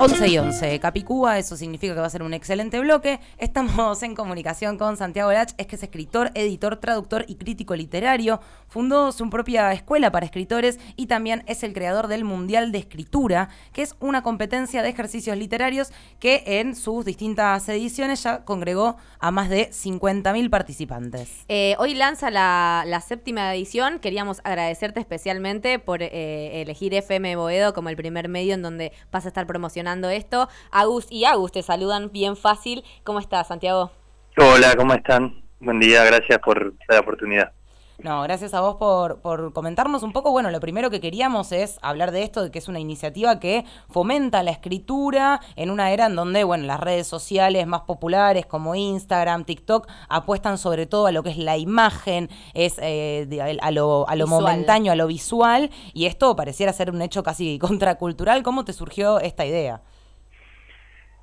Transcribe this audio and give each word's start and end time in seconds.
11 0.00 0.28
y 0.28 0.38
11, 0.38 0.78
Capicúa, 0.78 1.38
eso 1.38 1.56
significa 1.56 1.92
que 1.92 1.98
va 1.98 2.06
a 2.06 2.10
ser 2.10 2.22
un 2.22 2.32
excelente 2.32 2.78
bloque. 2.78 3.18
Estamos 3.36 4.00
en 4.04 4.14
comunicación 4.14 4.78
con 4.78 4.96
Santiago 4.96 5.32
Lach, 5.32 5.54
es 5.58 5.66
que 5.66 5.74
es 5.74 5.82
escritor, 5.82 6.30
editor, 6.34 6.76
traductor 6.76 7.24
y 7.26 7.34
crítico 7.34 7.74
literario. 7.74 8.40
Fundó 8.68 9.10
su 9.10 9.28
propia 9.28 9.72
escuela 9.72 10.12
para 10.12 10.24
escritores 10.24 10.78
y 10.94 11.06
también 11.06 11.42
es 11.48 11.64
el 11.64 11.72
creador 11.72 12.06
del 12.06 12.22
Mundial 12.22 12.70
de 12.70 12.78
Escritura, 12.78 13.48
que 13.72 13.82
es 13.82 13.96
una 13.98 14.22
competencia 14.22 14.82
de 14.84 14.88
ejercicios 14.88 15.36
literarios 15.36 15.90
que 16.20 16.44
en 16.46 16.76
sus 16.76 17.04
distintas 17.04 17.68
ediciones 17.68 18.22
ya 18.22 18.44
congregó 18.44 18.98
a 19.18 19.32
más 19.32 19.48
de 19.48 19.70
50.000 19.70 20.48
participantes. 20.48 21.44
Eh, 21.48 21.74
hoy 21.80 21.94
lanza 21.94 22.30
la, 22.30 23.02
séptima 23.04 23.52
edición. 23.52 23.98
Queríamos 23.98 24.40
agradecerte 24.44 25.00
especialmente 25.00 25.80
por 25.80 26.02
eh, 26.02 26.62
elegir 26.62 26.94
FM 26.94 27.34
Boedo 27.34 27.74
como 27.74 27.88
el 27.88 27.96
primer 27.96 28.28
medio 28.28 28.54
en 28.54 28.62
donde 28.62 28.92
vas 29.10 29.24
a 29.24 29.28
estar 29.28 29.46
promocionando 29.46 29.87
esto. 30.10 30.48
Agus 30.70 31.06
y 31.10 31.24
Agus 31.24 31.52
te 31.52 31.62
saludan 31.62 32.10
bien 32.12 32.36
fácil. 32.36 32.84
¿Cómo 33.04 33.18
estás, 33.18 33.48
Santiago? 33.48 33.90
Hola, 34.36 34.74
¿cómo 34.76 34.94
están? 34.94 35.42
Buen 35.60 35.80
día, 35.80 36.04
gracias 36.04 36.38
por 36.38 36.74
la 36.88 37.00
oportunidad. 37.00 37.52
No, 38.00 38.22
gracias 38.22 38.54
a 38.54 38.60
vos 38.60 38.76
por, 38.76 39.20
por 39.22 39.52
comentarnos 39.52 40.04
un 40.04 40.12
poco. 40.12 40.30
Bueno, 40.30 40.52
lo 40.52 40.60
primero 40.60 40.88
que 40.88 41.00
queríamos 41.00 41.50
es 41.50 41.80
hablar 41.82 42.12
de 42.12 42.22
esto, 42.22 42.44
de 42.44 42.52
que 42.52 42.60
es 42.60 42.68
una 42.68 42.78
iniciativa 42.78 43.40
que 43.40 43.64
fomenta 43.90 44.44
la 44.44 44.52
escritura 44.52 45.40
en 45.56 45.68
una 45.68 45.90
era 45.90 46.06
en 46.06 46.14
donde, 46.14 46.44
bueno, 46.44 46.64
las 46.64 46.78
redes 46.78 47.08
sociales 47.08 47.66
más 47.66 47.80
populares 47.80 48.46
como 48.46 48.76
Instagram, 48.76 49.44
TikTok, 49.44 49.88
apuestan 50.08 50.58
sobre 50.58 50.86
todo 50.86 51.08
a 51.08 51.12
lo 51.12 51.24
que 51.24 51.30
es 51.30 51.38
la 51.38 51.56
imagen, 51.56 52.30
es 52.54 52.76
eh, 52.80 53.58
a 53.60 53.70
lo, 53.72 54.08
a 54.08 54.14
lo 54.14 54.28
momentáneo, 54.28 54.92
a 54.92 54.96
lo 54.96 55.08
visual, 55.08 55.68
y 55.92 56.06
esto 56.06 56.36
pareciera 56.36 56.72
ser 56.72 56.92
un 56.92 57.02
hecho 57.02 57.24
casi 57.24 57.58
contracultural. 57.60 58.44
¿Cómo 58.44 58.64
te 58.64 58.74
surgió 58.74 59.18
esta 59.18 59.44
idea? 59.44 59.82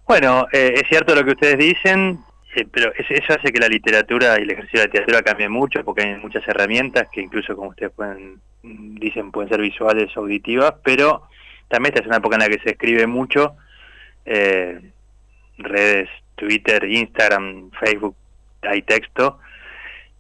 Bueno, 0.06 0.46
eh, 0.52 0.74
es 0.76 0.84
cierto 0.90 1.16
lo 1.16 1.24
que 1.24 1.32
ustedes 1.32 1.58
dicen, 1.58 2.25
pero 2.72 2.94
eso 2.96 3.34
hace 3.34 3.52
que 3.52 3.60
la 3.60 3.68
literatura 3.68 4.40
y 4.40 4.44
el 4.44 4.52
ejercicio 4.52 4.80
de 4.80 4.88
la 4.88 4.92
literatura 4.92 5.22
cambie 5.22 5.50
mucho 5.50 5.84
porque 5.84 6.04
hay 6.04 6.16
muchas 6.16 6.48
herramientas 6.48 7.08
que 7.12 7.22
incluso 7.22 7.56
como 7.56 7.70
ustedes 7.70 7.92
pueden 7.92 8.40
dicen 8.64 9.32
pueden 9.32 9.50
ser 9.50 9.62
visuales 9.62 10.16
o 10.16 10.22
auditivas, 10.22 10.74
pero 10.84 11.28
también 11.68 11.94
esta 11.94 12.02
es 12.02 12.08
una 12.08 12.18
época 12.18 12.36
en 12.36 12.42
la 12.42 12.50
que 12.50 12.64
se 12.64 12.72
escribe 12.72 13.08
mucho, 13.08 13.56
eh, 14.26 14.80
redes, 15.58 16.10
Twitter, 16.36 16.84
Instagram, 16.84 17.72
Facebook, 17.72 18.16
hay 18.62 18.82
texto. 18.82 19.40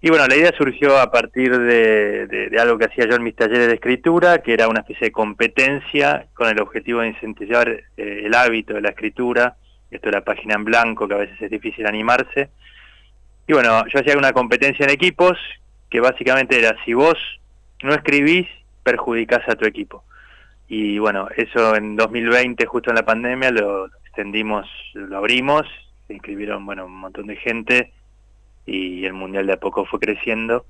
Y 0.01 0.09
bueno, 0.09 0.27
la 0.27 0.35
idea 0.35 0.51
surgió 0.55 0.99
a 0.99 1.11
partir 1.11 1.57
de, 1.57 2.51
algo 2.59 2.77
que 2.77 2.85
hacía 2.85 3.07
yo 3.07 3.15
en 3.15 3.23
mis 3.23 3.35
talleres 3.35 3.67
de 3.67 3.73
escritura, 3.73 4.39
que 4.39 4.53
era 4.53 4.67
una 4.67 4.81
especie 4.81 5.07
de 5.07 5.11
competencia 5.11 6.27
con 6.35 6.47
el 6.47 6.59
objetivo 6.61 7.01
de 7.01 7.07
incentivar 7.07 7.69
eh, 7.69 7.83
el 7.97 8.33
hábito 8.35 8.75
de 8.75 8.81
la 8.81 8.89
escritura, 8.89 9.55
esto 9.95 10.09
era 10.09 10.23
página 10.23 10.55
en 10.55 10.65
blanco, 10.65 11.07
que 11.07 11.13
a 11.13 11.17
veces 11.17 11.41
es 11.41 11.49
difícil 11.49 11.85
animarse. 11.87 12.49
Y 13.47 13.53
bueno, 13.53 13.85
yo 13.87 13.99
hacía 13.99 14.17
una 14.17 14.33
competencia 14.33 14.85
en 14.85 14.91
equipos, 14.91 15.37
que 15.89 15.99
básicamente 15.99 16.57
era 16.57 16.75
si 16.83 16.93
vos 16.93 17.17
no 17.83 17.93
escribís, 17.93 18.47
perjudicás 18.83 19.47
a 19.47 19.55
tu 19.55 19.65
equipo. 19.65 20.03
Y 20.67 20.97
bueno, 20.97 21.27
eso 21.35 21.75
en 21.75 21.95
2020, 21.95 22.65
justo 22.65 22.89
en 22.89 22.95
la 22.95 23.05
pandemia, 23.05 23.51
lo 23.51 23.87
extendimos, 24.05 24.67
lo 24.93 25.17
abrimos, 25.17 25.63
se 26.07 26.13
inscribieron 26.13 26.65
bueno, 26.65 26.85
un 26.85 26.97
montón 26.97 27.27
de 27.27 27.35
gente 27.35 27.91
y 28.65 29.05
el 29.05 29.13
Mundial 29.13 29.45
de 29.45 29.53
a 29.53 29.59
poco 29.59 29.85
fue 29.85 29.99
creciendo. 29.99 30.65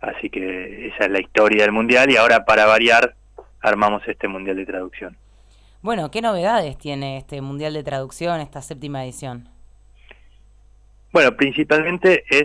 Así 0.00 0.30
que 0.30 0.86
esa 0.88 1.06
es 1.06 1.10
la 1.10 1.20
historia 1.20 1.62
del 1.62 1.72
Mundial 1.72 2.10
y 2.10 2.16
ahora 2.16 2.44
para 2.44 2.66
variar 2.66 3.14
armamos 3.60 4.06
este 4.06 4.28
Mundial 4.28 4.56
de 4.56 4.66
Traducción. 4.66 5.16
Bueno, 5.88 6.10
¿qué 6.10 6.20
novedades 6.20 6.76
tiene 6.76 7.16
este 7.16 7.40
Mundial 7.40 7.72
de 7.72 7.82
Traducción, 7.82 8.42
esta 8.42 8.60
séptima 8.60 9.02
edición? 9.04 9.48
Bueno, 11.14 11.34
principalmente 11.34 12.24
es 12.28 12.44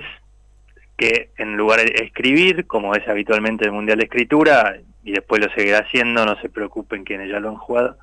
que 0.96 1.32
en 1.36 1.58
lugar 1.58 1.82
de 1.82 2.06
escribir, 2.06 2.66
como 2.68 2.96
es 2.96 3.06
habitualmente 3.06 3.66
el 3.66 3.74
Mundial 3.74 3.98
de 3.98 4.06
Escritura, 4.06 4.78
y 5.04 5.12
después 5.12 5.46
lo 5.46 5.54
seguirá 5.54 5.80
haciendo, 5.80 6.26
no 6.26 6.40
se 6.40 6.48
preocupen 6.48 7.04
quienes 7.04 7.30
ya 7.30 7.42
lo 7.42 7.50
han 7.50 7.58
jugado, 7.58 7.98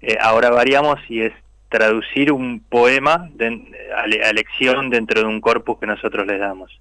eh, 0.00 0.16
ahora 0.20 0.50
variamos 0.50 0.98
y 1.08 1.20
es 1.20 1.32
traducir 1.68 2.32
un 2.32 2.58
poema 2.58 3.30
a, 3.96 4.04
elección 4.30 4.90
dentro 4.90 5.20
de 5.20 5.28
un 5.28 5.40
corpus 5.40 5.78
que 5.78 5.86
nosotros 5.86 6.26
les 6.26 6.40
damos. 6.40 6.80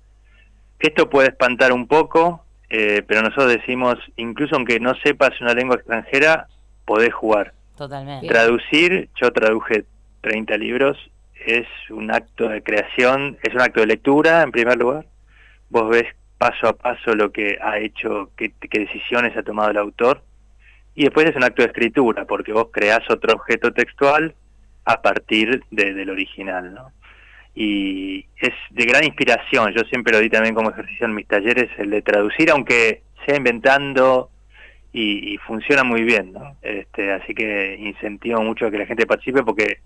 Esto 0.79 1.07
puede 1.07 1.27
espantar 1.27 1.71
un 1.71 1.85
poco, 1.85 2.43
eh, 2.67 3.03
pero 3.07 3.21
nosotros 3.21 3.49
decimos, 3.49 3.99
incluso 4.15 4.55
aunque 4.55 4.79
no 4.79 4.95
sepas 5.03 5.39
una 5.39 5.53
lengua 5.53 5.75
extranjera, 5.75 6.47
podés 6.83 7.13
jugar. 7.13 7.53
Totalmente. 7.81 8.27
Traducir, 8.27 9.09
yo 9.19 9.33
traduje 9.33 9.85
30 10.21 10.55
libros, 10.57 10.99
es 11.47 11.65
un 11.89 12.11
acto 12.11 12.47
de 12.47 12.61
creación, 12.61 13.39
es 13.41 13.55
un 13.55 13.61
acto 13.61 13.79
de 13.79 13.87
lectura 13.87 14.43
en 14.43 14.51
primer 14.51 14.77
lugar. 14.77 15.07
Vos 15.71 15.89
ves 15.89 16.05
paso 16.37 16.67
a 16.67 16.73
paso 16.73 17.15
lo 17.15 17.31
que 17.31 17.57
ha 17.59 17.79
hecho, 17.79 18.29
qué, 18.37 18.53
decisiones 18.71 19.35
ha 19.35 19.41
tomado 19.41 19.71
el 19.71 19.77
autor. 19.77 20.21
Y 20.93 21.05
después 21.05 21.27
es 21.27 21.35
un 21.35 21.43
acto 21.43 21.63
de 21.63 21.69
escritura, 21.69 22.25
porque 22.25 22.53
vos 22.53 22.67
creás 22.71 23.01
otro 23.09 23.33
objeto 23.33 23.73
textual 23.73 24.35
a 24.85 25.01
partir 25.01 25.63
del 25.71 26.07
original, 26.11 26.75
¿no? 26.75 26.91
Y 27.55 28.27
es 28.37 28.53
de 28.69 28.85
gran 28.85 29.03
inspiración, 29.05 29.73
yo 29.73 29.81
siempre 29.85 30.13
lo 30.13 30.19
di 30.19 30.29
también 30.29 30.53
como 30.53 30.69
ejercicio 30.69 31.07
en 31.07 31.15
mis 31.15 31.27
talleres, 31.27 31.71
el 31.79 31.89
de 31.89 32.03
traducir, 32.03 32.51
aunque 32.51 33.01
sea 33.25 33.37
inventando 33.37 34.29
y, 34.93 35.37
funciona 35.37 35.83
muy 35.83 36.03
bien, 36.03 36.33
¿no? 36.33 36.57
Este, 36.61 37.11
así 37.13 37.33
que 37.33 37.75
incentivo 37.79 38.41
mucho 38.41 38.69
que 38.69 38.77
la 38.77 38.85
gente 38.85 39.05
participe 39.05 39.43
porque 39.43 39.79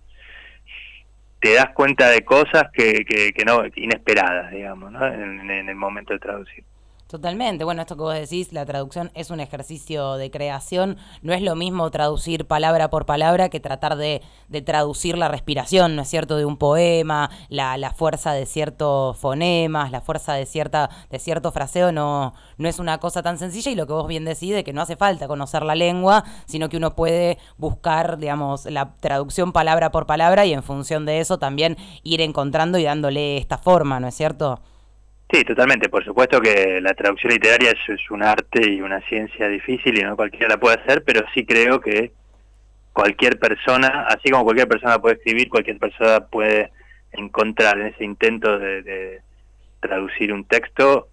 te 1.40 1.54
das 1.54 1.70
cuenta 1.74 2.10
de 2.10 2.26
cosas 2.26 2.72
que, 2.74 3.06
que, 3.06 3.46
no 3.46 3.64
inesperadas, 3.76 4.52
digamos, 4.52 4.92
¿no? 4.92 5.06
en 5.06 5.50
el 5.70 5.76
momento 5.76 6.14
de 6.14 6.20
traducir. 6.20 6.64
Totalmente. 7.08 7.64
Bueno, 7.64 7.84
esto 7.84 7.96
que 7.96 8.02
vos 8.02 8.16
decís, 8.16 8.52
la 8.52 8.66
traducción 8.66 9.12
es 9.14 9.30
un 9.30 9.40
ejercicio 9.40 10.16
de 10.16 10.32
creación. 10.32 10.98
No 11.22 11.34
es 11.34 11.44
lo 11.44 11.56
mismo 11.56 11.92
traducir 11.92 12.48
palabra 12.48 12.90
por 12.90 13.06
palabra 13.06 13.50
que 13.50 13.60
tratar 13.60 13.96
de, 13.96 14.24
traducir 14.66 15.16
la 15.16 15.28
respiración, 15.28 15.96
¿no 15.96 16.02
es 16.02 16.10
cierto?, 16.10 16.36
de 16.36 16.46
un 16.46 16.58
poema, 16.58 17.30
la, 17.50 17.78
la, 17.78 17.94
fuerza 17.94 18.34
de 18.34 18.48
ciertos 18.48 19.18
fonemas, 19.18 19.92
la 19.92 20.02
fuerza 20.02 20.34
de 20.34 20.48
cierta 20.48 20.90
de 21.12 21.20
cierto 21.20 21.52
fraseo 21.52 21.92
no, 21.92 22.34
no 22.58 22.68
es 22.68 22.80
una 22.80 22.98
cosa 22.98 23.22
tan 23.22 23.38
sencilla 23.38 23.72
y 23.72 23.76
lo 23.76 23.86
que 23.86 23.94
vos 23.94 24.08
bien 24.08 24.26
decís 24.26 24.64
que 24.64 24.74
no 24.74 24.82
hace 24.82 24.96
falta 24.96 25.28
conocer 25.28 25.62
la 25.64 25.76
lengua, 25.76 26.24
sino 26.48 26.70
que 26.70 26.78
uno 26.78 26.96
puede 26.96 27.38
buscar, 27.58 28.18
digamos, 28.18 28.66
la 28.66 28.96
traducción 28.96 29.52
palabra 29.52 29.92
por 29.92 30.08
palabra 30.08 30.48
y 30.48 30.54
en 30.54 30.64
función 30.64 31.06
de 31.06 31.20
eso 31.20 31.38
también 31.38 31.78
ir 32.02 32.22
encontrando 32.22 32.80
y 32.80 32.84
dándole 32.84 33.38
esta 33.38 33.60
forma, 33.60 34.00
¿no 34.00 34.08
es 34.08 34.16
cierto? 34.16 34.60
Sí, 35.32 35.44
totalmente. 35.44 35.90
Por 35.90 36.06
supuesto 36.06 36.40
que 36.40 36.80
la 36.82 36.94
traducción 36.94 37.34
literaria 37.34 37.72
es, 37.72 37.90
es, 37.90 38.12
un 38.12 38.24
arte 38.24 38.70
y 38.70 38.82
una 38.82 39.02
ciencia 39.02 39.48
difícil 39.48 39.98
y 39.98 40.04
no 40.04 40.16
cualquiera 40.16 40.50
la 40.50 40.60
puede 40.60 40.80
hacer, 40.82 41.04
pero 41.04 41.26
sí 41.34 41.46
creo 41.46 41.80
que 41.82 42.12
cualquier 42.94 43.38
persona, 43.40 44.06
así 44.08 44.30
como 44.30 44.46
cualquier 44.46 44.70
persona 44.70 45.00
puede 45.00 45.16
escribir, 45.16 45.50
cualquier 45.50 45.78
persona 45.80 46.28
puede 46.28 46.72
encontrar 47.12 47.78
en 47.80 47.88
ese 47.88 48.06
intento 48.06 48.58
de, 48.58 49.22
traducir 49.82 50.34
un 50.34 50.46
texto 50.46 51.10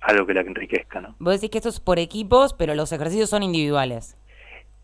algo 0.00 0.26
que 0.26 0.34
la 0.34 0.40
enriquezca. 0.40 1.00
¿no? 1.00 1.14
Vos 1.18 1.34
decís 1.34 1.50
que 1.50 1.58
esto 1.58 1.68
es 1.68 1.80
por 1.80 1.98
equipos, 1.98 2.54
pero 2.54 2.74
los 2.74 2.92
ejercicios 2.92 3.30
son 3.30 3.42
individuales. 3.42 4.16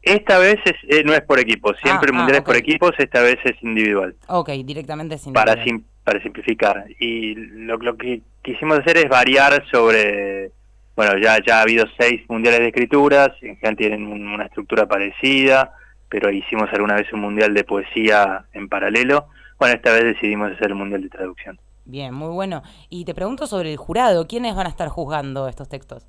Esta 0.01 0.39
vez 0.39 0.59
eh, 0.65 1.03
no 1.05 1.13
es 1.13 1.23
por 1.23 1.41
equipos, 1.41 1.77
siempre 1.83 2.11
el 2.11 2.15
ah, 2.15 2.19
mundial 2.19 2.37
ah, 2.37 2.39
es 2.39 2.45
por 2.45 2.57
equipos, 2.57 2.93
esta 2.99 3.21
vez 3.21 3.37
es 3.45 3.61
individual. 3.63 4.15
Ok, 4.29 4.51
directamente 4.65 5.17
es 5.17 5.27
individual. 5.27 5.59
Para, 5.59 5.81
para 6.05 6.23
simplificar. 6.23 6.85
Y 7.01 7.35
lo, 7.35 7.77
lo 7.79 7.97
que 7.97 8.23
quisimos 8.53 8.79
hacer 8.79 8.97
es 8.97 9.09
variar 9.09 9.65
sobre, 9.71 10.53
bueno, 10.97 11.19
ya, 11.19 11.39
ya 11.47 11.59
ha 11.59 11.63
habido 11.63 11.87
seis 11.99 12.23
mundiales 12.29 12.61
de 12.61 12.69
escrituras, 12.69 13.31
en 13.43 13.57
general 13.57 13.77
tienen 13.77 14.07
una 14.07 14.47
estructura 14.47 14.87
parecida, 14.87 15.75
pero 16.09 16.31
hicimos 16.31 16.69
alguna 16.73 16.95
vez 16.95 17.13
un 17.13 17.21
mundial 17.21 17.53
de 17.53 17.65
poesía 17.65 18.47
en 18.55 18.69
paralelo. 18.69 19.27
Bueno, 19.59 19.75
esta 19.75 19.93
vez 19.93 20.05
decidimos 20.05 20.53
hacer 20.53 20.69
el 20.69 20.77
mundial 20.77 21.03
de 21.03 21.09
traducción. 21.11 21.61
Bien, 21.85 22.15
muy 22.15 22.31
bueno. 22.31 22.63
Y 22.89 23.05
te 23.05 23.15
pregunto 23.15 23.47
sobre 23.47 23.73
el 23.73 23.77
jurado, 23.77 24.27
¿quiénes 24.27 24.55
van 24.55 24.67
a 24.67 24.71
estar 24.71 24.89
juzgando 24.89 25.49
estos 25.49 25.69
textos? 25.69 26.07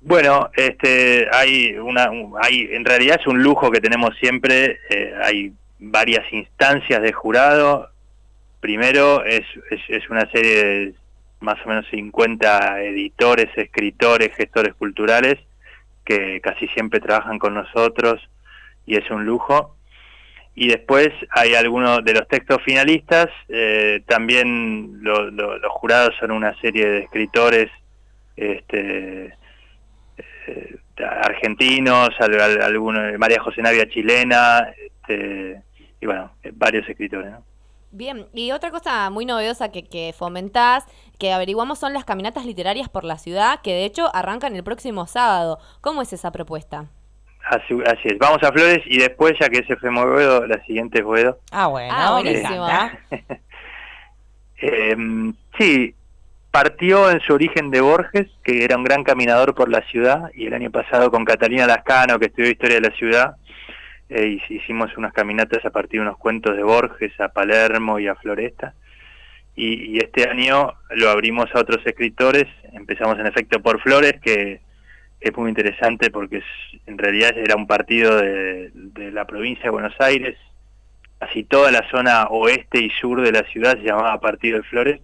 Bueno, 0.00 0.50
este, 0.56 1.28
hay 1.32 1.76
una, 1.78 2.10
hay, 2.40 2.68
en 2.72 2.84
realidad 2.84 3.18
es 3.20 3.26
un 3.26 3.42
lujo 3.42 3.70
que 3.70 3.80
tenemos 3.80 4.16
siempre. 4.18 4.78
Eh, 4.90 5.12
hay 5.22 5.52
varias 5.78 6.24
instancias 6.32 7.02
de 7.02 7.12
jurado. 7.12 7.90
Primero 8.66 9.24
es, 9.24 9.44
es, 9.70 10.10
una 10.10 10.28
serie 10.32 10.64
de 10.64 10.94
más 11.38 11.54
o 11.64 11.68
menos 11.68 11.86
50 11.88 12.82
editores, 12.82 13.46
escritores, 13.56 14.34
gestores 14.34 14.74
culturales 14.74 15.36
que 16.04 16.40
casi 16.40 16.66
siempre 16.74 16.98
trabajan 16.98 17.38
con 17.38 17.54
nosotros 17.54 18.28
y 18.84 18.96
es 18.96 19.08
un 19.08 19.24
lujo. 19.24 19.76
Y 20.56 20.66
después 20.66 21.10
hay 21.30 21.54
algunos 21.54 22.04
de 22.04 22.14
los 22.14 22.26
textos 22.26 22.58
finalistas, 22.64 23.28
eh, 23.48 24.02
también 24.04 24.98
los 25.00 25.30
jurados 25.68 26.16
son 26.18 26.32
una 26.32 26.60
serie 26.60 26.88
de 26.88 26.98
escritores 27.04 27.70
este, 28.34 29.32
eh, 30.48 30.76
argentinos, 31.22 32.10
algunos, 32.20 33.16
María 33.16 33.40
José 33.40 33.62
Navia 33.62 33.88
chilena, 33.88 34.72
este, 34.76 35.62
y 36.00 36.06
bueno, 36.06 36.32
varios 36.56 36.88
escritores. 36.88 37.30
¿no? 37.30 37.55
Bien, 37.90 38.26
y 38.34 38.52
otra 38.52 38.70
cosa 38.70 39.08
muy 39.10 39.24
novedosa 39.24 39.70
que, 39.70 39.84
que 39.84 40.14
fomentás, 40.16 40.84
que 41.18 41.32
averiguamos 41.32 41.78
son 41.78 41.92
las 41.92 42.04
caminatas 42.04 42.44
literarias 42.44 42.88
por 42.88 43.04
la 43.04 43.16
ciudad, 43.16 43.60
que 43.62 43.72
de 43.72 43.84
hecho 43.84 44.14
arrancan 44.14 44.54
el 44.54 44.64
próximo 44.64 45.06
sábado. 45.06 45.58
¿Cómo 45.80 46.02
es 46.02 46.12
esa 46.12 46.30
propuesta? 46.30 46.86
Así, 47.48 47.78
es, 48.04 48.18
vamos 48.18 48.42
a 48.42 48.50
Flores 48.50 48.80
y 48.86 48.98
después, 48.98 49.34
ya 49.40 49.48
que 49.48 49.58
ese 49.58 49.76
fue 49.76 49.90
Boedo, 49.90 50.46
la 50.46 50.60
siguiente 50.64 50.98
es 50.98 51.04
Boedo. 51.04 51.38
Ah, 51.52 51.68
bueno, 51.68 51.94
ah, 51.96 52.12
buenísimo. 52.12 52.66
Em, 54.58 55.34
sí, 55.58 55.94
partió 56.50 57.10
en 57.10 57.20
su 57.20 57.34
origen 57.34 57.70
de 57.70 57.82
Borges, 57.82 58.26
que 58.42 58.64
era 58.64 58.74
un 58.74 58.84
gran 58.84 59.04
caminador 59.04 59.54
por 59.54 59.68
la 59.68 59.82
ciudad, 59.82 60.30
y 60.34 60.46
el 60.46 60.54
año 60.54 60.70
pasado 60.70 61.10
con 61.10 61.26
Catalina 61.26 61.66
Lascano, 61.66 62.18
que 62.18 62.26
estudió 62.26 62.50
Historia 62.50 62.76
de 62.76 62.88
la 62.88 62.96
Ciudad, 62.96 63.36
eh, 64.08 64.38
hicimos 64.48 64.96
unas 64.96 65.12
caminatas 65.12 65.64
a 65.64 65.70
partir 65.70 66.00
de 66.00 66.06
unos 66.06 66.18
cuentos 66.18 66.56
de 66.56 66.62
Borges 66.62 67.18
a 67.20 67.28
Palermo 67.28 67.98
y 67.98 68.06
a 68.06 68.14
Floresta. 68.14 68.74
Y, 69.56 69.98
este 69.98 70.28
año 70.28 70.74
lo 70.90 71.10
abrimos 71.10 71.46
a 71.54 71.60
otros 71.60 71.84
escritores. 71.86 72.44
Empezamos 72.72 73.18
en 73.18 73.26
efecto 73.26 73.60
por 73.60 73.80
Flores, 73.80 74.14
que, 74.20 74.60
es 75.18 75.36
muy 75.36 75.48
interesante 75.48 76.10
porque 76.10 76.42
en 76.86 76.98
realidad 76.98 77.36
era 77.36 77.56
un 77.56 77.66
partido 77.66 78.16
de, 78.18 78.70
la 79.12 79.24
provincia 79.24 79.64
de 79.64 79.70
Buenos 79.70 79.98
Aires. 79.98 80.36
Casi 81.18 81.44
toda 81.44 81.70
la 81.72 81.88
zona 81.90 82.26
oeste 82.26 82.80
y 82.80 82.90
sur 82.90 83.22
de 83.22 83.32
la 83.32 83.42
ciudad 83.44 83.78
se 83.78 83.84
llamaba 83.84 84.20
Partido 84.20 84.58
de 84.58 84.64
Flores. 84.64 85.00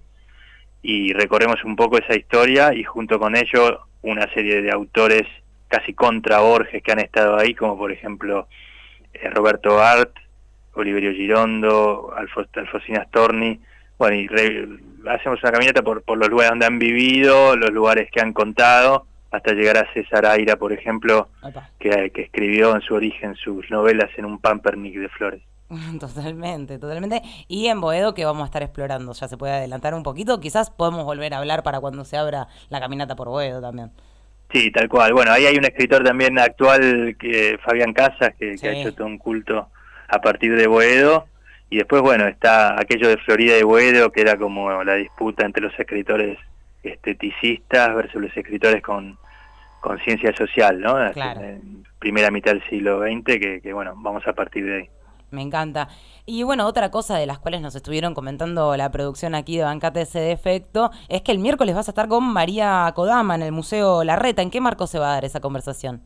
Y 0.82 1.12
recorremos 1.14 1.64
un 1.64 1.76
poco 1.76 1.96
esa 1.96 2.14
historia 2.14 2.74
y 2.74 2.84
junto 2.84 3.18
con 3.18 3.34
ello 3.36 3.86
una 4.02 4.30
serie 4.34 4.60
de 4.60 4.70
autores 4.70 5.22
casi 5.68 5.94
contra 5.94 6.40
Borges 6.40 6.82
que 6.82 6.92
han 6.92 6.98
estado 6.98 7.38
ahí, 7.38 7.54
como 7.54 7.78
por 7.78 7.90
ejemplo 7.90 8.46
eh, 9.14 9.30
Roberto 9.30 9.80
Art, 9.80 10.10
Oliverio 10.74 11.12
Girondo, 11.12 12.14
Alfonsina 12.16 13.04
Storni, 13.04 13.60
bueno, 13.98 14.16
y 14.16 14.28
hacemos 15.08 15.42
una 15.42 15.52
caminata 15.52 15.82
por, 15.82 16.02
por 16.02 16.18
los 16.18 16.28
lugares 16.28 16.50
donde 16.50 16.66
han 16.66 16.78
vivido, 16.78 17.56
los 17.56 17.70
lugares 17.70 18.10
que 18.10 18.20
han 18.20 18.32
contado, 18.32 19.06
hasta 19.30 19.52
llegar 19.52 19.76
a 19.78 19.92
César 19.92 20.26
Aira, 20.26 20.56
por 20.56 20.72
ejemplo, 20.72 21.28
que, 21.78 22.10
que, 22.10 22.22
escribió 22.22 22.74
en 22.74 22.82
su 22.82 22.94
origen 22.94 23.34
sus 23.36 23.70
novelas 23.70 24.10
en 24.16 24.24
un 24.24 24.38
pampernick 24.38 24.98
de 24.98 25.08
flores. 25.08 25.42
Totalmente, 26.00 26.78
totalmente. 26.78 27.22
Y 27.48 27.68
en 27.68 27.80
Boedo 27.80 28.12
que 28.12 28.24
vamos 28.24 28.42
a 28.42 28.46
estar 28.46 28.62
explorando, 28.62 29.12
ya 29.12 29.28
se 29.28 29.38
puede 29.38 29.54
adelantar 29.54 29.94
un 29.94 30.02
poquito, 30.02 30.40
quizás 30.40 30.70
podemos 30.70 31.04
volver 31.04 31.32
a 31.34 31.38
hablar 31.38 31.62
para 31.62 31.80
cuando 31.80 32.04
se 32.04 32.16
abra 32.16 32.48
la 32.68 32.80
caminata 32.80 33.16
por 33.16 33.28
Boedo 33.28 33.60
también. 33.60 33.90
Sí, 34.52 34.70
tal 34.70 34.88
cual. 34.88 35.14
Bueno, 35.14 35.32
ahí 35.32 35.46
hay 35.46 35.56
un 35.56 35.64
escritor 35.64 36.04
también 36.04 36.38
actual, 36.38 37.16
que 37.18 37.58
Fabián 37.64 37.94
Casas, 37.94 38.34
que, 38.38 38.54
ha 38.62 38.72
hecho 38.72 38.94
todo 38.94 39.06
un 39.06 39.18
culto 39.18 39.68
a 40.08 40.20
partir 40.20 40.54
de 40.56 40.66
Boedo. 40.66 41.26
Y 41.70 41.78
después, 41.78 42.02
bueno, 42.02 42.26
está 42.28 42.78
aquello 42.78 43.08
de 43.08 43.16
Florida 43.16 43.56
y 43.56 43.62
Boedo, 43.62 44.12
que 44.12 44.20
era 44.20 44.36
como 44.36 44.84
la 44.84 44.94
disputa 44.96 45.46
entre 45.46 45.62
los 45.62 45.78
escritores 45.78 46.38
esteticistas 46.82 47.94
versus 47.94 48.20
los 48.20 48.36
escritores 48.36 48.82
con 48.82 49.16
conciencia 49.80 50.36
social, 50.36 50.80
¿no? 50.80 51.10
Claro. 51.12 51.40
En 51.40 51.84
primera 51.98 52.30
mitad 52.30 52.52
del 52.52 52.62
siglo 52.68 53.00
XX, 53.00 53.24
que, 53.24 53.60
que 53.62 53.72
bueno, 53.72 53.94
vamos 53.96 54.26
a 54.26 54.34
partir 54.34 54.66
de 54.66 54.76
ahí. 54.76 54.88
Me 55.32 55.40
encanta. 55.40 55.88
Y 56.26 56.42
bueno, 56.42 56.66
otra 56.66 56.90
cosa 56.90 57.16
de 57.16 57.26
las 57.26 57.38
cuales 57.38 57.62
nos 57.62 57.74
estuvieron 57.74 58.12
comentando 58.12 58.76
la 58.76 58.90
producción 58.90 59.34
aquí 59.34 59.56
de 59.56 59.64
Bancate 59.64 60.02
ese 60.02 60.20
defecto 60.20 60.90
es 61.08 61.22
que 61.22 61.32
el 61.32 61.38
miércoles 61.38 61.74
vas 61.74 61.88
a 61.88 61.92
estar 61.92 62.06
con 62.06 62.30
María 62.30 62.92
Kodama 62.94 63.34
en 63.34 63.42
el 63.42 63.50
Museo 63.50 64.04
Larreta. 64.04 64.42
¿En 64.42 64.50
qué 64.50 64.60
marco 64.60 64.86
se 64.86 64.98
va 64.98 65.10
a 65.10 65.14
dar 65.14 65.24
esa 65.24 65.40
conversación? 65.40 66.02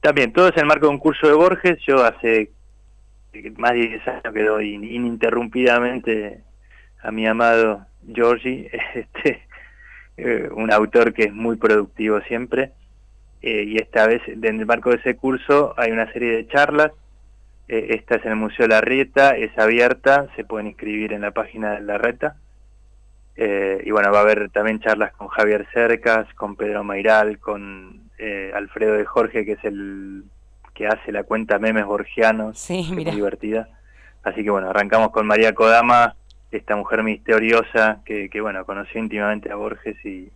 También, 0.00 0.32
todo 0.32 0.46
es 0.46 0.54
en 0.54 0.60
el 0.60 0.66
marco 0.66 0.86
de 0.86 0.92
un 0.92 0.98
curso 0.98 1.26
de 1.26 1.32
Borges. 1.34 1.78
Yo 1.84 2.04
hace 2.04 2.52
más 3.56 3.72
de 3.72 3.88
10 3.88 4.08
años 4.08 4.32
que 4.32 4.42
doy 4.44 4.74
ininterrumpidamente 4.74 6.44
a 7.02 7.10
mi 7.10 7.26
amado 7.26 7.84
Giorgi, 8.06 8.68
este, 8.94 9.42
eh, 10.16 10.48
un 10.54 10.72
autor 10.72 11.12
que 11.12 11.24
es 11.24 11.32
muy 11.32 11.56
productivo 11.56 12.20
siempre. 12.28 12.70
Eh, 13.42 13.64
y 13.64 13.76
esta 13.76 14.06
vez, 14.06 14.22
en 14.28 14.44
el 14.44 14.66
marco 14.66 14.90
de 14.90 14.96
ese 14.96 15.16
curso, 15.16 15.74
hay 15.76 15.90
una 15.90 16.10
serie 16.12 16.30
de 16.36 16.46
charlas 16.46 16.92
eh, 17.68 17.86
esta 17.90 18.16
es 18.16 18.24
en 18.24 18.32
el 18.32 18.36
Museo 18.36 18.66
Larreta, 18.66 19.36
es 19.36 19.56
abierta, 19.58 20.28
se 20.36 20.44
pueden 20.44 20.66
inscribir 20.66 21.12
en 21.12 21.22
la 21.22 21.30
página 21.30 21.72
de 21.72 21.80
Larreta. 21.80 22.36
Eh, 23.36 23.82
y 23.84 23.90
bueno, 23.90 24.12
va 24.12 24.18
a 24.18 24.22
haber 24.22 24.50
también 24.50 24.80
charlas 24.80 25.12
con 25.12 25.28
Javier 25.28 25.66
Cercas, 25.72 26.32
con 26.34 26.56
Pedro 26.56 26.84
Mairal, 26.84 27.38
con 27.38 28.10
eh, 28.18 28.52
Alfredo 28.54 28.94
de 28.94 29.04
Jorge, 29.04 29.44
que 29.44 29.52
es 29.52 29.64
el 29.64 30.24
que 30.74 30.86
hace 30.86 31.12
la 31.12 31.22
cuenta 31.22 31.58
Memes 31.58 31.86
Borgianos, 31.86 32.58
sí, 32.58 32.90
muy 32.92 33.04
divertida. 33.04 33.68
Así 34.24 34.42
que 34.42 34.50
bueno, 34.50 34.70
arrancamos 34.70 35.10
con 35.10 35.26
María 35.26 35.54
Kodama, 35.54 36.16
esta 36.50 36.76
mujer 36.76 37.02
misteriosa 37.02 38.02
que, 38.04 38.28
que 38.28 38.40
bueno, 38.40 38.64
conoció 38.64 39.00
íntimamente 39.00 39.50
a 39.50 39.56
Borges 39.56 39.96
y, 40.04 40.30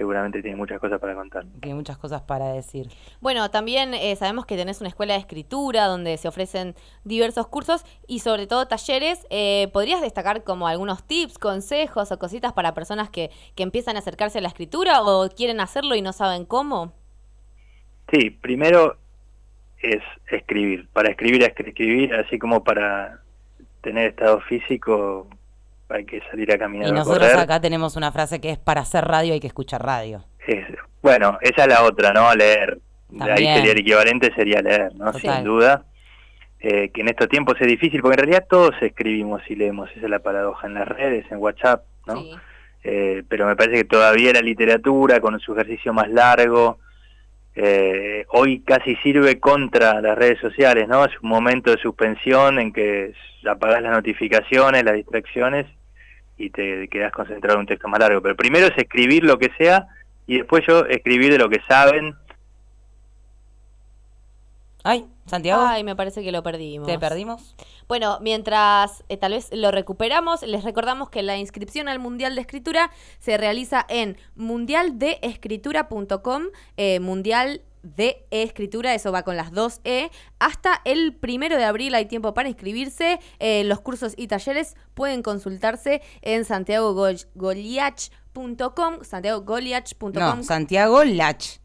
seguramente 0.00 0.40
tiene 0.40 0.56
muchas 0.56 0.80
cosas 0.80 0.98
para 0.98 1.14
contar. 1.14 1.44
Tiene 1.60 1.74
muchas 1.74 1.98
cosas 1.98 2.22
para 2.22 2.54
decir. 2.54 2.88
Bueno, 3.20 3.50
también 3.50 3.92
eh, 3.92 4.16
sabemos 4.16 4.46
que 4.46 4.56
tenés 4.56 4.80
una 4.80 4.88
escuela 4.88 5.12
de 5.12 5.20
escritura 5.20 5.88
donde 5.88 6.16
se 6.16 6.26
ofrecen 6.26 6.74
diversos 7.04 7.48
cursos 7.48 7.84
y 8.06 8.20
sobre 8.20 8.46
todo 8.46 8.66
talleres. 8.66 9.26
Eh, 9.28 9.68
¿Podrías 9.74 10.00
destacar 10.00 10.42
como 10.42 10.68
algunos 10.68 11.06
tips, 11.06 11.36
consejos 11.36 12.12
o 12.12 12.18
cositas 12.18 12.54
para 12.54 12.72
personas 12.72 13.10
que, 13.10 13.30
que 13.54 13.62
empiezan 13.62 13.96
a 13.96 13.98
acercarse 13.98 14.38
a 14.38 14.40
la 14.40 14.48
escritura 14.48 15.02
o 15.02 15.28
quieren 15.28 15.60
hacerlo 15.60 15.94
y 15.94 16.00
no 16.00 16.14
saben 16.14 16.46
cómo? 16.46 16.94
Sí, 18.10 18.30
primero 18.30 18.96
es 19.82 20.02
escribir. 20.30 20.88
Para 20.94 21.10
escribir 21.10 21.42
es 21.42 21.52
escribir, 21.54 22.14
así 22.14 22.38
como 22.38 22.64
para 22.64 23.20
tener 23.82 24.12
estado 24.12 24.40
físico 24.40 25.28
hay 25.90 26.04
que 26.04 26.20
salir 26.30 26.52
a 26.52 26.58
caminar. 26.58 26.88
Y 26.88 26.92
nosotros 26.92 27.34
acá 27.34 27.60
tenemos 27.60 27.96
una 27.96 28.12
frase 28.12 28.40
que 28.40 28.50
es 28.50 28.58
para 28.58 28.82
hacer 28.82 29.04
radio 29.04 29.32
hay 29.32 29.40
que 29.40 29.46
escuchar 29.46 29.82
radio. 29.84 30.24
bueno, 31.02 31.38
esa 31.40 31.62
es 31.62 31.68
la 31.68 31.82
otra, 31.82 32.12
¿no? 32.12 32.34
Leer. 32.34 32.78
Ahí 33.18 33.44
sería 33.44 33.72
el 33.72 33.78
equivalente, 33.78 34.32
sería 34.34 34.62
leer, 34.62 34.94
¿no? 34.94 35.12
Sin 35.12 35.44
duda. 35.44 35.84
Eh, 36.60 36.90
que 36.92 37.00
en 37.00 37.08
estos 37.08 37.28
tiempos 37.28 37.56
es 37.58 37.66
difícil, 37.66 38.02
porque 38.02 38.20
en 38.20 38.26
realidad 38.26 38.46
todos 38.48 38.72
escribimos 38.82 39.42
y 39.48 39.56
leemos, 39.56 39.90
esa 39.92 40.04
es 40.04 40.10
la 40.10 40.18
paradoja, 40.18 40.66
en 40.66 40.74
las 40.74 40.86
redes, 40.86 41.24
en 41.30 41.38
WhatsApp, 41.38 41.84
¿no? 42.06 42.22
Eh, 42.84 43.22
pero 43.28 43.46
me 43.46 43.56
parece 43.56 43.78
que 43.78 43.84
todavía 43.84 44.32
la 44.34 44.42
literatura, 44.42 45.20
con 45.20 45.40
su 45.40 45.54
ejercicio 45.54 45.94
más 45.94 46.10
largo, 46.10 46.78
eh, 47.54 48.26
hoy 48.28 48.60
casi 48.60 48.94
sirve 48.96 49.40
contra 49.40 50.02
las 50.02 50.16
redes 50.18 50.38
sociales, 50.38 50.86
¿no? 50.86 51.04
Es 51.04 51.12
un 51.22 51.30
momento 51.30 51.70
de 51.70 51.78
suspensión 51.78 52.58
en 52.58 52.72
que 52.74 53.14
apagás 53.48 53.82
las 53.82 53.92
notificaciones, 53.92 54.84
las 54.84 54.94
distracciones 54.94 55.66
y 56.40 56.50
te 56.50 56.88
quedas 56.88 57.12
concentrado 57.12 57.54
en 57.56 57.60
un 57.60 57.66
texto 57.66 57.86
más 57.88 58.00
largo. 58.00 58.22
Pero 58.22 58.34
primero 58.34 58.66
es 58.66 58.76
escribir 58.76 59.22
lo 59.24 59.38
que 59.38 59.50
sea 59.58 59.86
y 60.26 60.38
después 60.38 60.64
yo 60.66 60.86
escribir 60.86 61.30
de 61.32 61.38
lo 61.38 61.50
que 61.50 61.60
saben. 61.68 62.16
Ay, 64.82 65.04
Santiago. 65.26 65.62
Ay, 65.66 65.84
me 65.84 65.94
parece 65.94 66.22
que 66.22 66.32
lo 66.32 66.42
perdimos. 66.42 66.88
¿Te 66.88 66.98
perdimos? 66.98 67.54
Bueno, 67.86 68.16
mientras 68.22 69.04
eh, 69.08 69.18
tal 69.18 69.32
vez 69.32 69.50
lo 69.52 69.70
recuperamos, 69.70 70.42
les 70.42 70.64
recordamos 70.64 71.10
que 71.10 71.22
la 71.22 71.36
inscripción 71.36 71.86
al 71.88 71.98
Mundial 71.98 72.34
de 72.34 72.40
Escritura 72.40 72.90
se 73.18 73.36
realiza 73.36 73.84
en 73.88 74.16
mundialdeescritura.com, 74.36 76.44
eh, 76.78 76.98
mundial 77.00 77.60
de 77.82 78.26
escritura, 78.30 78.94
eso 78.94 79.12
va 79.12 79.22
con 79.22 79.36
las 79.36 79.52
dos 79.52 79.80
E. 79.84 80.10
Hasta 80.38 80.80
el 80.84 81.14
primero 81.14 81.56
de 81.56 81.64
abril 81.64 81.94
hay 81.94 82.06
tiempo 82.06 82.34
para 82.34 82.48
inscribirse. 82.48 83.20
Eh, 83.38 83.62
los 83.64 83.80
cursos 83.80 84.14
y 84.16 84.26
talleres 84.26 84.74
pueden 84.94 85.22
consultarse 85.22 86.02
en 86.22 86.44
santiagogoliach.com, 86.44 89.02
santiagogoliach.com. 89.02 90.12
No, 90.12 90.42
Santiago 90.42 91.04
Lach. 91.04 91.60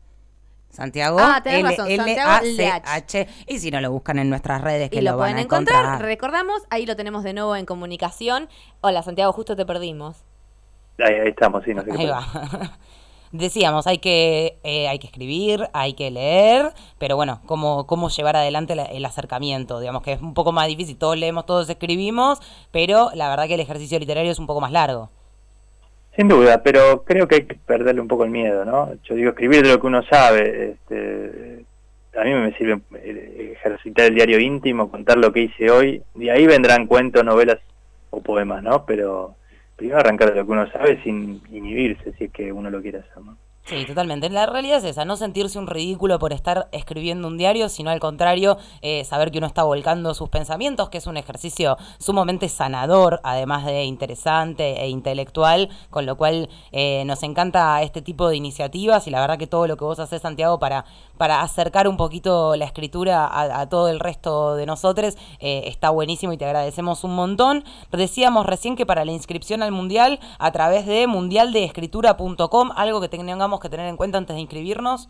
Santiago 0.76 1.18
ah, 1.22 1.42
L, 1.46 1.76
L 1.88 2.20
A 2.20 2.42
C 2.42 2.68
H 2.68 3.28
y 3.48 3.60
si 3.60 3.72
no 3.72 3.80
lo 3.80 3.92
buscan 3.92 4.20
en 4.20 4.30
nuestras 4.30 4.62
redes 4.62 4.90
que 4.90 4.98
y 4.98 5.02
lo, 5.02 5.16
pueden 5.16 5.40
encontrar. 5.40 6.02
Recordamos, 6.02 6.64
ahí 6.70 6.86
lo 6.86 6.98
tenemos 6.98 7.24
de 7.24 7.34
nuevo 7.34 7.56
en 7.56 7.66
comunicación. 7.66 8.50
Hola 8.82 9.02
Santiago, 9.02 9.32
justo 9.32 9.56
te 9.56 9.66
perdimos. 9.66 10.26
Ahí, 11.00 11.30
estamos, 11.30 11.64
sí, 11.64 11.74
no 11.74 11.82
sé 11.84 11.92
Ahí 11.92 12.08
va. 12.08 12.26
decíamos, 13.38 13.88
hay 13.88 14.00
que, 14.00 14.58
eh, 14.64 14.88
hay 14.88 15.00
que 15.00 15.08
escribir, 15.08 15.68
hay 15.74 15.94
que 15.94 16.12
leer, 16.12 16.72
pero 16.98 17.16
bueno, 17.16 17.42
cómo, 17.46 17.86
cómo 17.88 18.10
llevar 18.10 18.36
adelante 18.36 18.74
el 18.74 19.06
acercamiento, 19.06 19.80
digamos 19.80 20.04
que 20.04 20.14
es 20.14 20.22
un 20.22 20.34
poco 20.34 20.52
más 20.52 20.68
difícil, 20.68 20.98
todos 20.98 21.18
leemos, 21.18 21.46
todos 21.46 21.70
escribimos, 21.70 22.40
pero 22.72 23.10
la 23.14 23.30
verdad 23.30 23.48
que 23.48 23.56
el 23.56 23.60
ejercicio 23.60 24.00
literario 24.00 24.32
es 24.32 24.40
un 24.40 24.48
poco 24.48 24.62
más 24.62 24.72
largo. 24.72 25.10
Sin 26.16 26.30
duda, 26.30 26.64
pero 26.64 27.04
creo 27.04 27.28
que 27.28 27.36
hay 27.36 27.46
que 27.46 27.56
perderle 27.56 28.00
un 28.00 28.08
poco 28.08 28.24
el 28.24 28.30
miedo, 28.30 28.64
¿no? 28.64 28.94
Yo 29.04 29.16
digo, 29.16 29.32
escribir 29.32 29.64
de 29.64 29.74
lo 29.74 29.82
que 29.82 29.88
uno 29.88 30.02
sabe, 30.04 30.72
este, 30.72 31.66
a 32.18 32.24
mí 32.24 32.34
me 32.34 32.54
sirve 32.58 32.80
eh, 32.96 33.54
ejercitar 33.58 34.06
el 34.06 34.16
diario 34.16 34.40
íntimo, 34.40 34.90
contar 34.90 35.18
lo 35.18 35.34
que 35.34 35.42
hice 35.42 35.70
hoy, 35.70 36.02
y 36.16 36.30
ahí 36.30 36.48
vendrán 36.48 36.88
cuentos, 36.88 37.26
novelas 37.26 37.60
o 38.12 38.22
poemas, 38.22 38.64
¿no? 38.64 38.86
Pero 38.86 39.36
primero 39.76 40.00
arrancar 40.00 40.36
lo 40.36 40.46
que 40.46 40.52
uno 40.52 40.72
sabe 40.72 41.02
sin 41.04 41.42
inhibirse, 41.50 42.14
si 42.14 42.26
es 42.26 42.32
que 42.32 42.52
uno 42.52 42.70
lo 42.70 42.82
quiere 42.82 43.00
hacer. 43.00 43.24
Sí, 43.68 43.84
totalmente. 43.88 44.30
La 44.30 44.46
realidad 44.46 44.78
es 44.78 44.84
esa, 44.84 45.06
no 45.06 45.18
sentirse 45.18 45.58
un 45.58 45.66
ridículo 45.66 46.20
por 46.20 46.34
estar 46.34 46.70
escribiendo 46.72 47.28
un 47.28 47.36
diario, 47.36 47.68
sino 47.68 47.90
al 47.90 48.00
contrario, 48.00 48.60
eh, 48.84 49.04
saber 49.06 49.32
que 49.32 49.40
uno 49.40 49.48
está 49.48 49.64
volcando 49.64 50.14
sus 50.14 50.30
pensamientos, 50.30 50.90
que 50.90 51.00
es 51.00 51.08
un 51.08 51.18
ejercicio 51.18 51.76
sumamente 51.98 52.48
sanador, 52.48 53.22
además 53.24 53.66
de 53.66 53.86
interesante 53.86 54.84
e 54.84 54.90
intelectual, 54.90 55.70
con 55.90 56.06
lo 56.06 56.16
cual 56.16 56.48
eh, 56.72 57.06
nos 57.08 57.24
encanta 57.24 57.82
este 57.82 58.04
tipo 58.04 58.30
de 58.30 58.36
iniciativas 58.36 59.08
y 59.08 59.10
la 59.10 59.20
verdad 59.20 59.40
que 59.40 59.48
todo 59.48 59.66
lo 59.66 59.78
que 59.78 59.84
vos 59.84 59.98
haces, 59.98 60.22
Santiago, 60.22 60.60
para, 60.60 60.86
para 61.18 61.42
acercar 61.42 61.88
un 61.88 61.98
poquito 61.98 62.56
la 62.56 62.66
escritura 62.66 63.28
a, 63.32 63.68
todo 63.68 63.90
el 63.90 64.00
resto 64.00 64.56
de 64.58 64.68
nosotros, 64.68 65.18
eh, 65.40 65.64
está 65.66 65.90
buenísimo 65.90 66.34
y 66.34 66.38
te 66.38 66.46
agradecemos 66.46 67.04
un 67.04 67.16
montón. 67.16 67.64
Decíamos 67.92 68.46
recién 68.46 68.76
que 68.76 68.86
para 68.86 69.06
la 69.06 69.12
inscripción 69.12 69.64
al 69.64 69.72
Mundial, 69.72 70.20
a 70.38 70.52
través 70.52 70.86
de 70.86 71.08
mundialdeescritura.com, 71.08 72.70
algo 72.76 73.02
que 73.02 73.10
tengamos 73.10 73.55
que 73.60 73.70
tener 73.70 73.88
en 73.88 73.98
cuenta 73.98 74.18
antes 74.18 74.36
de 74.36 74.42
inscribirnos? 74.42 75.10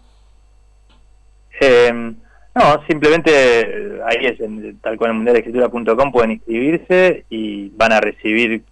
Eh, 1.61 2.13
no, 2.55 2.85
simplemente 2.87 3.31
eh, 3.31 4.01
ahí 4.05 4.25
es, 4.25 4.39
tal 4.81 4.97
cual 4.97 5.11
en 5.11 5.17
mundialescritura.com 5.17 6.11
pueden 6.11 6.31
inscribirse 6.31 7.25
y 7.29 7.69
van 7.69 7.91
a 7.91 7.99
recibir 7.99 8.63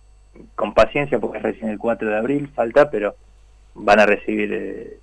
con 0.55 0.73
paciencia, 0.73 1.19
porque 1.19 1.37
es 1.37 1.43
recién 1.43 1.69
el 1.69 1.77
4 1.77 2.09
de 2.09 2.17
abril, 2.17 2.49
falta, 2.55 2.89
pero 2.89 3.15
van 3.75 3.99
a 3.99 4.05
recibir 4.05 4.53
eh, 4.53 4.97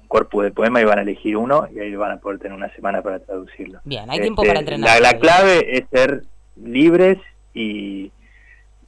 un 0.00 0.08
cuerpo 0.08 0.42
de 0.42 0.50
poema 0.50 0.80
y 0.80 0.84
van 0.84 0.98
a 0.98 1.02
elegir 1.02 1.36
uno 1.36 1.68
y 1.74 1.80
ahí 1.80 1.94
van 1.94 2.12
a 2.12 2.16
poder 2.20 2.38
tener 2.38 2.56
una 2.56 2.72
semana 2.74 3.02
para 3.02 3.18
traducirlo. 3.18 3.80
Bien, 3.84 4.10
hay 4.10 4.20
tiempo 4.20 4.42
para 4.42 4.60
este, 4.60 4.74
entrenar. 4.74 5.00
La, 5.00 5.12
la 5.12 5.18
clave 5.18 5.76
es 5.76 5.84
ser 5.90 6.22
libres 6.56 7.18
y 7.52 8.12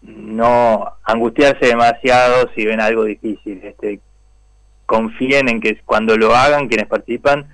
no 0.01 0.91
angustiarse 1.03 1.67
demasiado 1.67 2.51
si 2.55 2.65
ven 2.65 2.81
algo 2.81 3.05
difícil. 3.05 3.61
Este, 3.63 4.01
confíen 4.95 5.49
en 5.49 5.61
que 5.61 5.81
cuando 5.85 6.17
lo 6.17 6.37
hagan, 6.37 6.69
quienes 6.69 6.87
participan, 6.87 7.49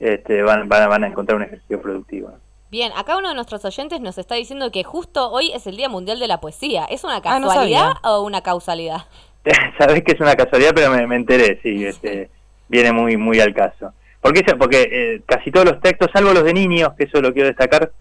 este, 0.00 0.42
van, 0.42 0.66
van, 0.66 0.88
van 0.88 1.04
a 1.04 1.06
encontrar 1.08 1.36
un 1.36 1.42
ejercicio 1.42 1.80
productivo. 1.80 2.32
Bien, 2.70 2.90
acá 2.96 3.18
uno 3.18 3.28
de 3.28 3.34
nuestros 3.34 3.64
oyentes 3.66 4.00
nos 4.00 4.16
está 4.16 4.34
diciendo 4.34 4.70
que 4.72 4.82
justo 4.82 5.30
hoy 5.30 5.52
es 5.54 5.66
el 5.66 5.76
Día 5.76 5.90
Mundial 5.90 6.18
de 6.18 6.26
la 6.26 6.40
Poesía. 6.40 6.86
¿Es 6.88 7.04
una 7.04 7.16
ah, 7.16 7.22
casualidad 7.22 7.92
o 8.02 8.22
una 8.22 8.40
causalidad? 8.40 9.02
Sabés 9.78 10.02
que 10.04 10.12
es 10.12 10.20
una 10.20 10.34
casualidad, 10.36 10.72
pero 10.74 10.90
me, 10.90 11.16
enteré, 11.16 11.60
sí, 11.62 11.84
este, 11.84 12.30
viene 12.68 12.92
muy 12.92 13.18
muy 13.18 13.40
al 13.40 13.54
caso. 13.54 13.92
¿Por 14.22 14.32
qué? 14.32 14.42
Porque 14.56 14.88
eh, 14.90 15.22
casi 15.26 15.50
todos 15.50 15.66
los 15.66 15.80
textos, 15.80 16.08
salvo 16.12 16.32
los 16.32 16.44
de 16.44 16.54
niños, 16.54 16.94
que 16.96 17.04
eso 17.04 17.20
lo 17.20 17.32
quiero 17.34 17.48
destacar, 17.48 17.92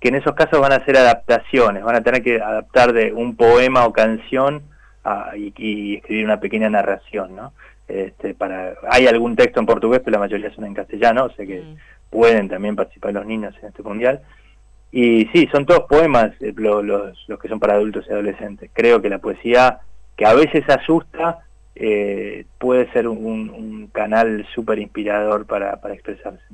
que 0.00 0.08
en 0.08 0.16
esos 0.16 0.34
casos 0.34 0.60
van 0.60 0.72
a 0.72 0.84
ser 0.84 0.96
adaptaciones, 0.96 1.84
van 1.84 1.96
a 1.96 2.02
tener 2.02 2.22
que 2.22 2.40
adaptar 2.40 2.92
de 2.92 3.12
un 3.12 3.36
poema 3.36 3.86
o 3.86 3.92
canción 3.92 4.64
y, 5.36 5.52
y, 5.56 5.96
escribir 5.96 6.24
una 6.24 6.40
pequeña 6.40 6.68
narración, 6.68 7.36
¿no? 7.36 7.52
Este, 7.86 8.34
para, 8.34 8.74
hay 8.88 9.06
algún 9.06 9.36
texto 9.36 9.60
en 9.60 9.66
portugués, 9.66 10.00
pero 10.04 10.12
la 10.12 10.20
mayoría 10.20 10.54
son 10.54 10.64
en 10.64 10.74
castellano, 10.74 11.24
o 11.24 11.30
sea 11.30 11.44
que 11.44 11.60
mm. 11.60 11.76
pueden 12.10 12.48
también 12.48 12.76
participar 12.76 13.12
los 13.12 13.26
niños 13.26 13.54
en 13.60 13.68
este 13.68 13.82
mundial. 13.82 14.22
Y 14.90 15.26
sí, 15.32 15.48
son 15.50 15.66
todos 15.66 15.84
poemas 15.88 16.30
eh, 16.40 16.54
los, 16.56 16.84
los, 16.84 17.40
que 17.40 17.48
son 17.48 17.60
para 17.60 17.74
adultos 17.74 18.06
y 18.08 18.12
adolescentes. 18.12 18.70
Creo 18.72 19.02
que 19.02 19.10
la 19.10 19.18
poesía, 19.18 19.80
que 20.16 20.24
a 20.24 20.34
veces 20.34 20.68
asusta, 20.68 21.40
eh, 21.74 22.46
puede 22.58 22.90
ser 22.92 23.08
un, 23.08 23.50
un 23.50 23.88
canal 23.88 24.46
súper 24.54 24.78
inspirador 24.78 25.46
para, 25.46 25.80
para 25.80 25.94
expresarse. 25.94 26.44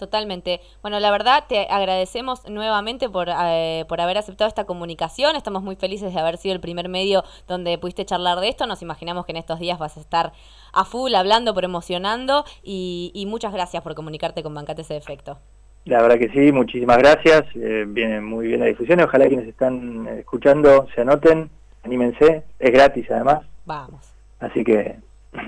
Totalmente. 0.00 0.62
Bueno, 0.80 0.98
la 0.98 1.10
verdad 1.10 1.44
te 1.46 1.66
agradecemos 1.68 2.48
nuevamente 2.48 3.10
por, 3.10 3.28
eh, 3.28 3.84
por 3.86 4.00
haber 4.00 4.16
aceptado 4.16 4.48
esta 4.48 4.64
comunicación. 4.64 5.36
Estamos 5.36 5.62
muy 5.62 5.76
felices 5.76 6.14
de 6.14 6.18
haber 6.18 6.38
sido 6.38 6.54
el 6.54 6.60
primer 6.60 6.88
medio 6.88 7.22
donde 7.46 7.76
pudiste 7.76 8.06
charlar 8.06 8.40
de 8.40 8.48
esto. 8.48 8.66
Nos 8.66 8.80
imaginamos 8.80 9.26
que 9.26 9.32
en 9.32 9.36
estos 9.36 9.60
días 9.60 9.78
vas 9.78 9.98
a 9.98 10.00
estar 10.00 10.32
a 10.72 10.86
full 10.86 11.14
hablando, 11.14 11.52
promocionando 11.52 12.46
y, 12.62 13.12
y 13.14 13.26
muchas 13.26 13.52
gracias 13.52 13.82
por 13.82 13.94
comunicarte 13.94 14.42
con 14.42 14.54
Bancate 14.54 14.80
ese 14.80 14.96
efecto. 14.96 15.36
La 15.84 16.00
verdad 16.00 16.18
que 16.18 16.30
sí, 16.30 16.50
muchísimas 16.50 16.96
gracias. 16.96 17.44
Eh, 17.54 17.84
viene 17.86 18.22
muy 18.22 18.46
bien 18.46 18.60
la 18.60 18.66
difusión. 18.66 19.00
Ojalá 19.00 19.28
quienes 19.28 19.48
están 19.48 20.08
escuchando 20.08 20.88
se 20.94 21.02
anoten, 21.02 21.50
anímense. 21.84 22.44
Es 22.58 22.72
gratis 22.72 23.06
además. 23.10 23.40
Vamos. 23.66 24.14
Así 24.38 24.64
que, 24.64 24.96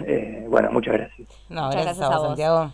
eh, 0.06 0.44
bueno, 0.47 0.71
muchas 0.71 0.92
gracias. 0.92 1.26
No, 1.49 1.71
gracias, 1.71 2.02
a, 2.02 2.18
vos, 2.18 2.26
Santiago. 2.26 2.71